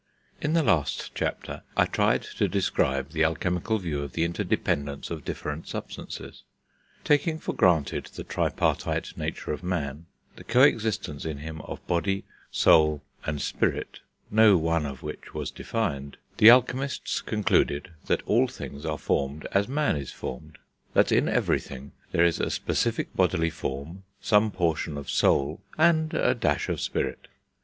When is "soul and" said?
12.49-13.39, 25.11-26.15